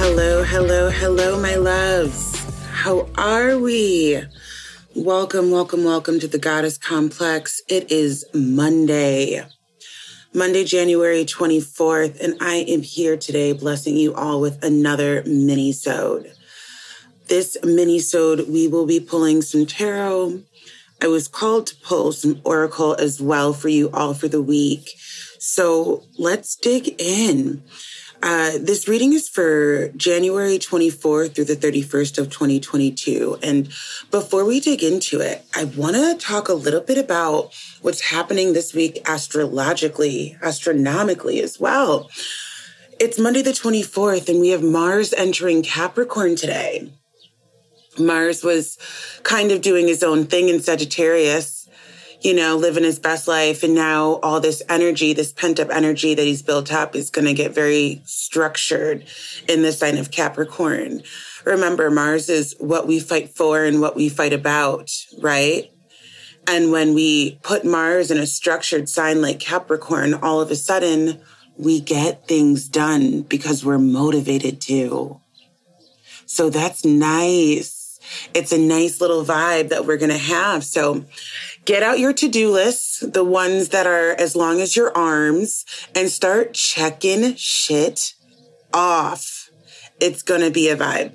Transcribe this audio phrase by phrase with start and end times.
[0.00, 2.38] Hello, hello, hello, my loves.
[2.68, 4.22] How are we?
[4.94, 7.60] Welcome, welcome, welcome to the Goddess Complex.
[7.68, 9.44] It is Monday.
[10.32, 16.32] Monday, January 24th, and I am here today blessing you all with another mini-sode.
[17.26, 20.44] This mini-sode, we will be pulling some tarot.
[21.02, 24.90] I was called to pull some oracle as well for you all for the week.
[25.40, 27.64] So let's dig in.
[28.22, 33.38] Uh, this reading is for January 24th through the 31st of 2022.
[33.42, 33.68] And
[34.10, 38.52] before we dig into it, I want to talk a little bit about what's happening
[38.52, 42.10] this week astrologically, astronomically as well.
[42.98, 46.92] It's Monday the 24th, and we have Mars entering Capricorn today.
[47.98, 48.76] Mars was
[49.22, 51.59] kind of doing his own thing in Sagittarius
[52.20, 53.62] you know, living his best life.
[53.62, 57.26] And now all this energy, this pent up energy that he's built up is going
[57.26, 59.04] to get very structured
[59.48, 61.02] in the sign of Capricorn.
[61.44, 65.70] Remember, Mars is what we fight for and what we fight about, right?
[66.46, 71.20] And when we put Mars in a structured sign like Capricorn, all of a sudden
[71.56, 75.20] we get things done because we're motivated to.
[76.26, 77.98] So that's nice.
[78.34, 80.64] It's a nice little vibe that we're going to have.
[80.64, 81.04] So
[81.70, 86.10] get out your to-do lists, the ones that are as long as your arms and
[86.10, 88.14] start checking shit
[88.74, 89.52] off.
[90.00, 91.12] It's going to be a vibe.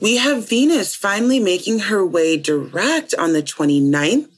[0.00, 4.28] We have Venus finally making her way direct on the 29th.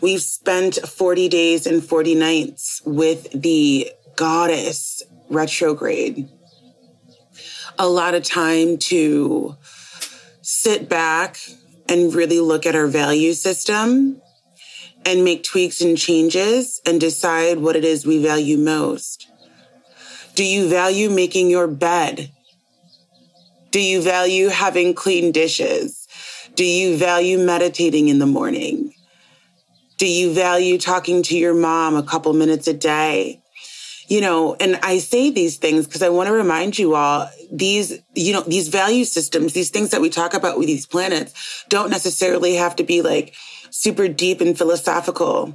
[0.00, 6.30] We've spent 40 days and 40 nights with the goddess retrograde.
[7.78, 9.54] A lot of time to
[10.40, 11.36] sit back
[11.90, 14.22] and really look at our value system
[15.08, 19.26] and make tweaks and changes and decide what it is we value most.
[20.34, 22.30] Do you value making your bed?
[23.70, 26.06] Do you value having clean dishes?
[26.54, 28.92] Do you value meditating in the morning?
[29.96, 33.40] Do you value talking to your mom a couple minutes a day?
[34.08, 37.98] You know, and I say these things because I want to remind you all these,
[38.14, 41.90] you know, these value systems, these things that we talk about with these planets don't
[41.90, 43.34] necessarily have to be like
[43.78, 45.54] super deep and philosophical.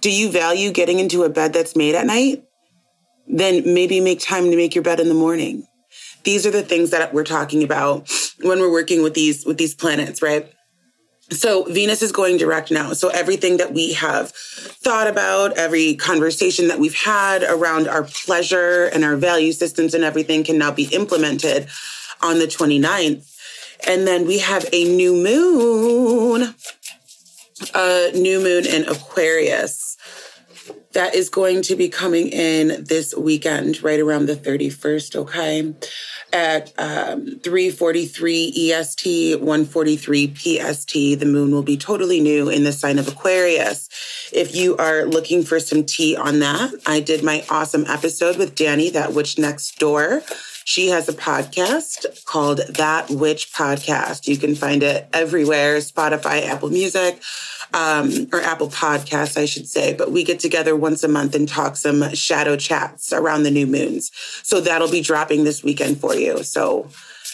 [0.00, 2.42] Do you value getting into a bed that's made at night?
[3.28, 5.64] Then maybe make time to make your bed in the morning.
[6.24, 8.10] These are the things that we're talking about
[8.42, 10.52] when we're working with these, with these planets, right?
[11.30, 12.94] So Venus is going direct now.
[12.94, 18.86] So everything that we have thought about, every conversation that we've had around our pleasure
[18.86, 21.68] and our value systems and everything can now be implemented
[22.22, 23.36] on the 29th.
[23.86, 26.39] And then we have a new moon
[27.74, 29.96] a new moon in Aquarius
[30.92, 35.74] that is going to be coming in this weekend, right around the 31st, okay?
[36.32, 42.98] At um, 343 EST, 143 PST, the moon will be totally new in the sign
[42.98, 43.88] of Aquarius.
[44.32, 48.54] If you are looking for some tea on that, I did my awesome episode with
[48.54, 50.22] Danny, That Witch Next Door.
[50.64, 54.28] She has a podcast called That Witch Podcast.
[54.28, 57.20] You can find it everywhere Spotify, Apple Music,
[57.74, 59.94] um, or Apple Podcasts, I should say.
[59.94, 63.66] But we get together once a month and talk some shadow chats around the new
[63.66, 64.10] moons.
[64.42, 66.42] So that'll be dropping this weekend for you.
[66.42, 66.88] So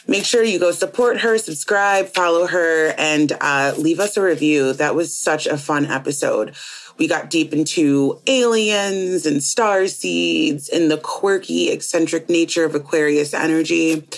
[0.06, 4.72] make sure you go support her, subscribe, follow her, and uh, leave us a review.
[4.72, 6.55] That was such a fun episode.
[6.99, 13.34] We got deep into aliens and star seeds and the quirky, eccentric nature of Aquarius
[13.34, 14.09] energy.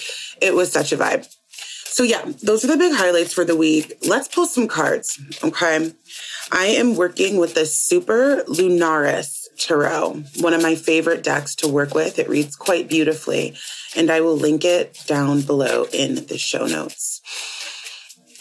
[0.40, 1.28] It was such a vibe.
[1.98, 3.98] So, yeah, those are the big highlights for the week.
[4.06, 5.20] Let's pull some cards.
[5.42, 5.92] Okay.
[6.52, 12.18] I am working with the Superlunaris Tarot, one of my favorite decks to work with.
[12.18, 13.56] It reads quite beautifully,
[13.96, 17.20] and I will link it down below in the show notes.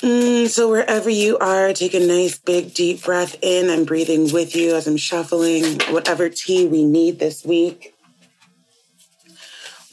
[0.01, 3.69] Mm, so, wherever you are, take a nice big deep breath in.
[3.71, 7.95] I'm breathing with you as I'm shuffling whatever tea we need this week.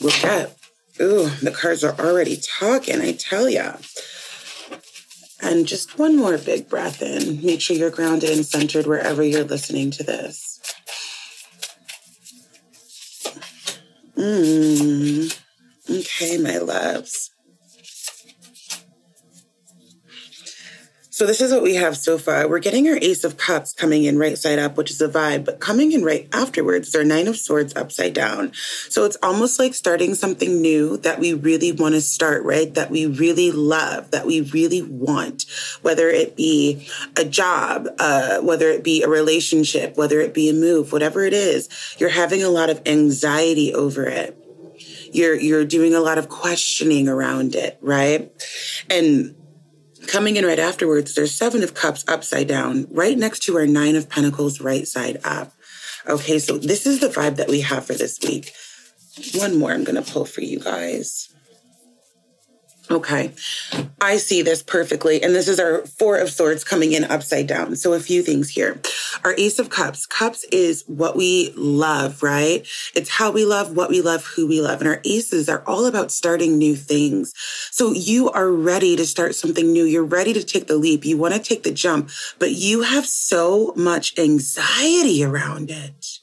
[0.01, 0.59] We'll get.
[1.01, 3.77] Ooh, the cards are already talking, I tell ya.
[5.43, 7.45] And just one more big breath in.
[7.45, 10.54] Make sure you're grounded and centered wherever you're listening to this.
[14.25, 15.39] Mmm.
[15.91, 17.34] Okay, my loves.
[21.15, 22.49] So this is what we have so far.
[22.49, 25.45] We're getting our Ace of Cups coming in right side up, which is a vibe,
[25.45, 28.51] but coming in right afterwards, our Nine of Swords upside down.
[28.89, 32.75] So it's almost like starting something new that we really want to start, right?
[32.75, 35.45] That we really love, that we really want,
[35.83, 40.53] whether it be a job, uh, whether it be a relationship, whether it be a
[40.53, 44.37] move, whatever it is, you're having a lot of anxiety over it.
[45.13, 48.33] You're, you're doing a lot of questioning around it, right?
[48.91, 49.37] And
[50.07, 53.97] Coming in right afterwards, there's Seven of Cups upside down, right next to our Nine
[53.97, 55.53] of Pentacles right side up.
[56.07, 58.53] Okay, so this is the vibe that we have for this week.
[59.35, 61.34] One more I'm going to pull for you guys.
[62.91, 63.33] Okay.
[64.01, 65.23] I see this perfectly.
[65.23, 67.77] And this is our Four of Swords coming in upside down.
[67.77, 68.81] So a few things here.
[69.25, 70.05] Our Ace of Cups.
[70.05, 72.67] Cups is what we love, right?
[72.95, 74.81] It's how we love, what we love, who we love.
[74.81, 77.33] And our aces are all about starting new things.
[77.71, 79.85] So you are ready to start something new.
[79.85, 81.07] You're ready to take the leap.
[81.07, 86.19] You want to take the jump, but you have so much anxiety around it.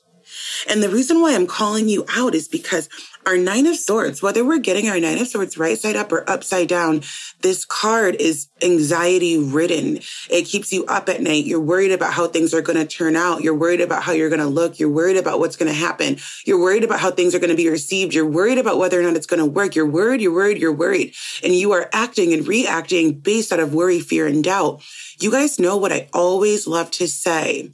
[0.69, 2.90] And the reason why I'm calling you out is because
[3.25, 6.28] our nine of swords, whether we're getting our nine of swords right side up or
[6.30, 7.02] upside down,
[7.42, 10.00] this card is anxiety ridden.
[10.30, 11.46] It keeps you up at night.
[11.46, 13.42] You're worried about how things are going to turn out.
[13.42, 14.80] You're worried about how you're going to look.
[14.80, 16.18] You're worried about what's going to happen.
[16.46, 18.14] You're worried about how things are going to be received.
[18.14, 19.75] You're worried about whether or not it's going to work.
[19.75, 21.14] You're worried, you're worried, you're worried.
[21.44, 24.81] And you are acting and reacting based out of worry, fear, and doubt.
[25.19, 27.72] You guys know what I always love to say.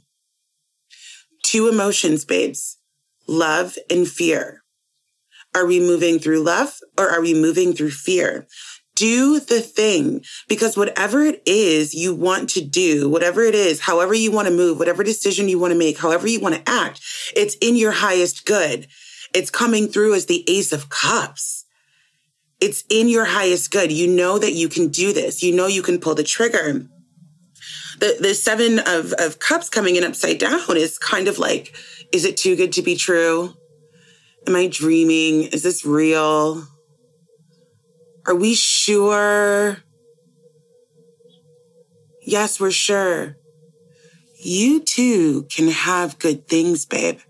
[1.42, 2.77] Two emotions, babes
[3.28, 4.62] love and fear.
[5.54, 8.46] Are we moving through love or are we moving through fear?
[8.94, 14.12] Do the thing because whatever it is you want to do, whatever it is, however
[14.14, 17.00] you want to move, whatever decision you want to make, however you want to act,
[17.36, 18.88] it's in your highest good.
[19.34, 21.64] It's coming through as the ace of cups.
[22.60, 23.92] It's in your highest good.
[23.92, 25.42] You know that you can do this.
[25.42, 26.88] You know you can pull the trigger.
[28.00, 31.74] The, the seven of, of cups coming in upside down is kind of like,
[32.12, 33.54] is it too good to be true?
[34.46, 35.44] Am I dreaming?
[35.44, 36.66] Is this real?
[38.26, 39.78] Are we sure?
[42.22, 43.36] Yes, we're sure.
[44.40, 47.20] You too can have good things, babe.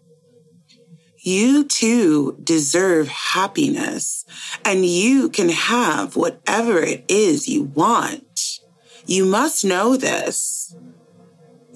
[1.20, 4.24] You too deserve happiness
[4.64, 8.60] and you can have whatever it is you want.
[9.06, 10.74] You must know this.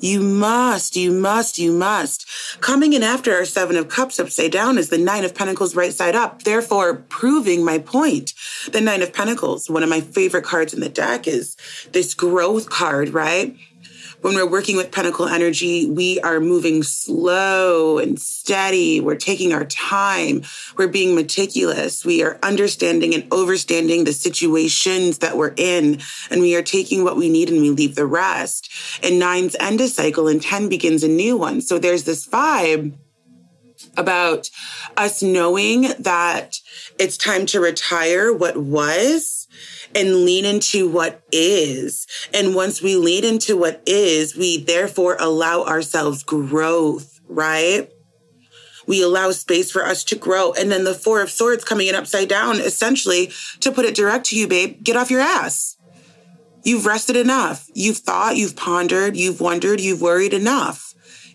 [0.02, 2.26] You must, you must, you must.
[2.60, 5.92] Coming in after our Seven of Cups upside down is the Nine of Pentacles right
[5.92, 8.34] side up, therefore proving my point.
[8.72, 11.56] The Nine of Pentacles, one of my favorite cards in the deck, is
[11.92, 13.56] this growth card, right?
[14.22, 19.00] When we're working with Pentacle energy, we are moving slow and steady.
[19.00, 20.42] We're taking our time.
[20.76, 22.04] We're being meticulous.
[22.04, 26.00] We are understanding and overstanding the situations that we're in.
[26.30, 28.70] And we are taking what we need and we leave the rest.
[29.02, 31.60] And nine's end a cycle and 10 begins a new one.
[31.60, 32.94] So there's this vibe
[33.96, 34.48] about
[34.96, 36.60] us knowing that
[36.98, 39.41] it's time to retire what was
[39.94, 42.06] and lean into what is.
[42.32, 47.90] And once we lean into what is, we therefore allow ourselves growth, right?
[48.86, 50.52] We allow space for us to grow.
[50.52, 54.26] And then the Four of Swords coming in upside down, essentially, to put it direct
[54.26, 55.76] to you, babe, get off your ass.
[56.64, 57.68] You've rested enough.
[57.74, 60.91] You've thought, you've pondered, you've wondered, you've worried enough.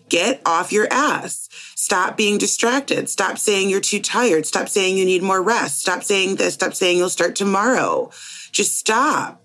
[0.08, 1.48] Get off your ass.
[1.74, 3.08] Stop being distracted.
[3.08, 4.46] Stop saying you're too tired.
[4.46, 5.80] Stop saying you need more rest.
[5.80, 6.54] Stop saying this.
[6.54, 8.10] Stop saying you'll start tomorrow.
[8.52, 9.42] Just stop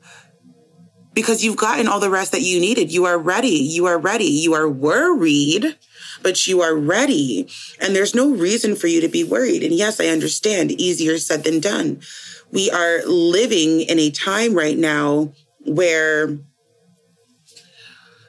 [1.13, 2.91] because you've gotten all the rest that you needed.
[2.91, 3.47] You are ready.
[3.47, 4.25] You are ready.
[4.25, 5.77] You are worried,
[6.21, 7.47] but you are ready.
[7.79, 9.63] And there's no reason for you to be worried.
[9.63, 12.01] And yes, I understand easier said than done.
[12.51, 15.33] We are living in a time right now
[15.65, 16.37] where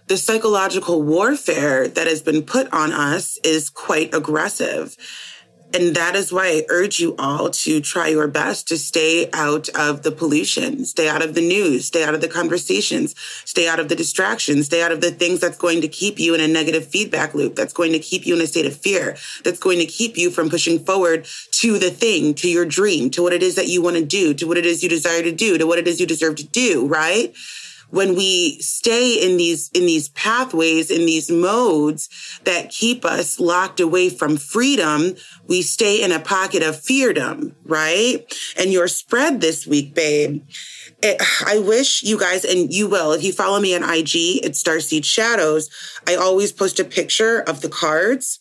[0.07, 4.97] the psychological warfare that has been put on us is quite aggressive.
[5.73, 9.69] And that is why I urge you all to try your best to stay out
[9.71, 13.81] of the pollution, stay out of the news, stay out of the conversations, stay out
[13.81, 16.47] of the distractions, stay out of the things that's going to keep you in a
[16.47, 19.81] negative feedback loop, that's going to keep you in a state of fear, that's going
[19.81, 23.43] to keep you from pushing forward to the thing, to your dream, to what it
[23.43, 25.67] is that you want to do, to what it is you desire to do, to
[25.67, 27.35] what it is you deserve to do, right?
[27.95, 32.09] When we stay in these in these pathways in these modes
[32.45, 35.15] that keep us locked away from freedom
[35.47, 40.43] we stay in a pocket of feardom right and your spread this week babe
[41.05, 44.63] it, I wish you guys, and you will, if you follow me on IG, it's
[44.63, 45.69] Starseed Shadows.
[46.07, 48.41] I always post a picture of the cards.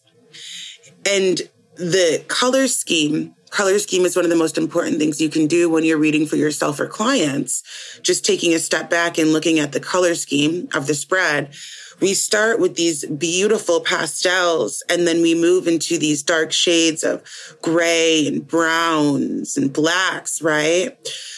[1.05, 1.41] And
[1.75, 5.69] the color scheme color scheme is one of the most important things you can do
[5.69, 7.61] when you're reading for yourself or clients.
[8.01, 11.53] Just taking a step back and looking at the color scheme of the spread.
[11.99, 17.23] We start with these beautiful pastels and then we move into these dark shades of
[17.61, 20.97] gray and browns and blacks, right?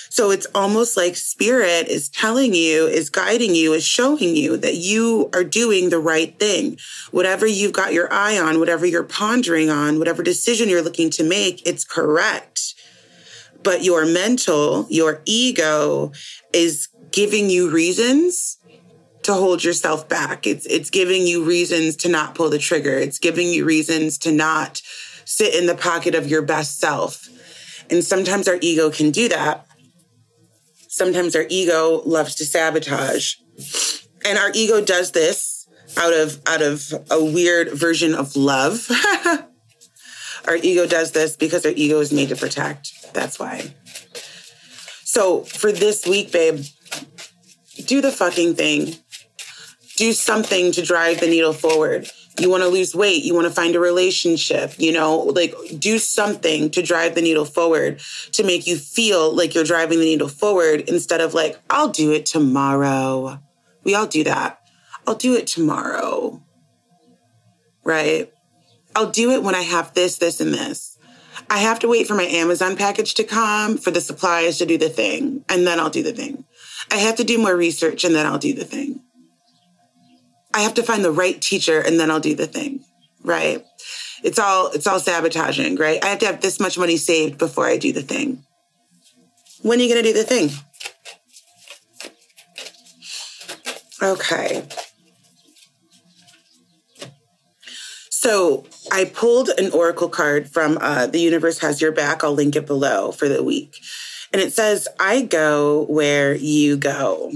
[0.09, 4.75] So it's almost like spirit is telling you, is guiding you, is showing you that
[4.75, 6.77] you are doing the right thing.
[7.12, 11.24] Whatever you've got your eye on, whatever you're pondering on, whatever decision you're looking to
[11.25, 12.75] make, it's correct.
[13.62, 16.13] But your mental, your ego
[16.53, 18.57] is giving you reasons
[19.25, 20.48] to hold yourself back.
[20.48, 22.98] It's it's giving you reasons to not pull the trigger.
[22.98, 24.82] It's giving you reasons to not
[25.25, 27.27] sit in the pocket of your best self.
[27.89, 29.67] And sometimes our ego can do that
[30.96, 33.36] sometimes our ego loves to sabotage.
[34.24, 35.67] And our ego does this
[35.98, 38.89] out of out of a weird version of love.
[40.48, 43.13] our ego does this because our ego is made to protect.
[43.13, 43.75] That's why.
[45.03, 46.63] So for this week, babe,
[47.86, 48.96] do the fucking thing.
[49.95, 52.09] Do something to drive the needle forward
[52.39, 55.97] you want to lose weight, you want to find a relationship, you know, like do
[55.97, 57.99] something to drive the needle forward
[58.33, 62.11] to make you feel like you're driving the needle forward instead of like, I'll do
[62.11, 63.39] it tomorrow.
[63.83, 64.59] We all do that.
[65.07, 66.43] I'll do it tomorrow.
[67.83, 68.31] Right?
[68.95, 70.97] I'll do it when I have this, this, and this.
[71.49, 74.77] I have to wait for my Amazon package to come for the supplies to do
[74.77, 76.45] the thing, and then I'll do the thing.
[76.91, 79.04] I have to do more research and then I'll do the thing.
[80.55, 82.85] I have to find the right teacher and then I'll do the thing.
[83.24, 83.63] Right.
[84.24, 86.03] It's all, it's all sabotaging, right?
[86.03, 88.43] I have to have this much money saved before I do the thing.
[89.62, 90.50] When are you going to do the thing?
[94.01, 94.63] Okay.
[98.09, 102.24] So I pulled an oracle card from uh, The Universe Has Your Back.
[102.24, 103.75] I'll link it below for the week.
[104.31, 107.31] And it says, I go where you go.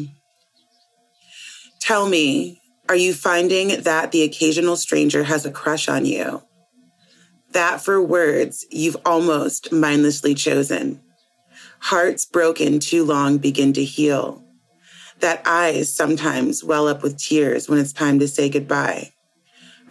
[1.79, 2.58] Tell me,
[2.89, 6.41] are you finding that the occasional stranger has a crush on you?
[7.51, 10.99] That for words you've almost mindlessly chosen.
[11.81, 14.43] Hearts broken too long begin to heal.
[15.19, 19.11] That eyes sometimes well up with tears when it's time to say goodbye.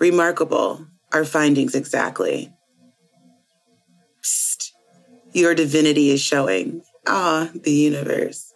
[0.01, 2.53] Remarkable, our findings exactly.
[4.25, 4.73] Psst,
[5.33, 6.83] your divinity is showing.
[7.07, 8.48] Ah, the universe.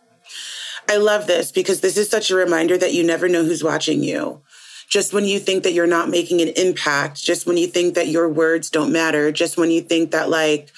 [0.88, 4.02] I love this because this is such a reminder that you never know who's watching
[4.02, 4.42] you.
[4.88, 8.08] Just when you think that you're not making an impact, just when you think that
[8.08, 10.70] your words don't matter, just when you think that like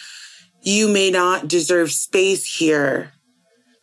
[0.62, 3.12] you may not deserve space here,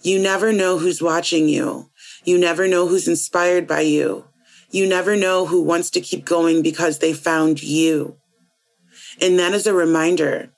[0.02, 1.90] you never know who's watching you.
[2.24, 4.26] You never know who's inspired by you.
[4.72, 8.16] You never know who wants to keep going because they found you.
[9.22, 10.52] And that is a reminder.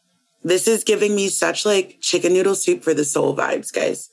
[0.43, 4.09] This is giving me such like chicken noodle soup for the soul vibes, guys.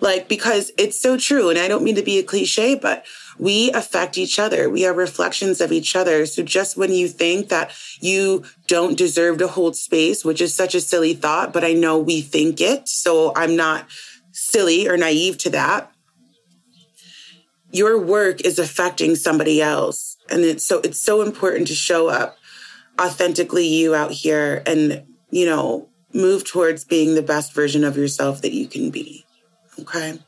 [0.00, 1.50] Like, because it's so true.
[1.50, 3.04] And I don't mean to be a cliche, but
[3.38, 4.68] we affect each other.
[4.68, 6.26] We are reflections of each other.
[6.26, 10.74] So just when you think that you don't deserve to hold space, which is such
[10.74, 12.88] a silly thought, but I know we think it.
[12.88, 13.86] So I'm not
[14.32, 15.90] silly or naive to that.
[17.70, 20.16] Your work is affecting somebody else.
[20.30, 22.38] And it's so, it's so important to show up
[23.00, 28.42] authentically you out here and, you know, move towards being the best version of yourself
[28.42, 29.24] that you can be.
[29.80, 30.18] Okay.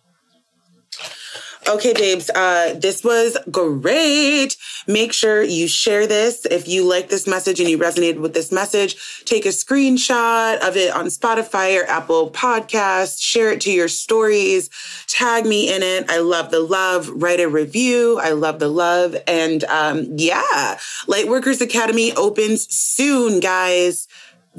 [1.68, 4.56] Okay, babes, uh, this was great.
[4.88, 6.46] Make sure you share this.
[6.46, 10.76] If you like this message and you resonated with this message, take a screenshot of
[10.76, 14.70] it on Spotify or Apple Podcasts, share it to your stories,
[15.06, 16.10] tag me in it.
[16.10, 17.08] I love the love.
[17.08, 18.18] Write a review.
[18.18, 19.14] I love the love.
[19.28, 24.08] And um, yeah, Lightworkers Academy opens soon, guys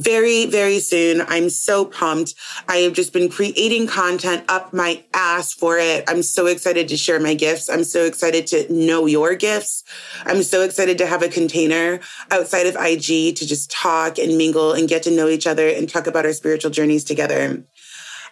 [0.02, 1.22] very, very soon.
[1.28, 2.34] I'm so pumped.
[2.68, 6.04] I have just been creating content up my ass for it.
[6.08, 7.70] I'm so excited to share my gifts.
[7.70, 9.84] I'm so excited to know your gifts.
[10.26, 12.00] I'm so excited to have a container
[12.32, 15.88] outside of IG to just talk and mingle and get to know each other and
[15.88, 17.64] talk about our spiritual journeys together.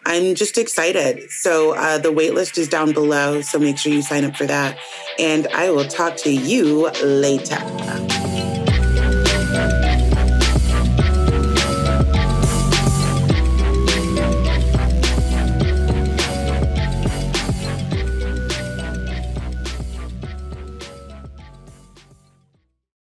[0.06, 1.30] I'm just excited.
[1.30, 3.42] So uh, the waitlist is down below.
[3.42, 4.78] So make sure you sign up for that.
[5.20, 8.39] And I will talk to you later.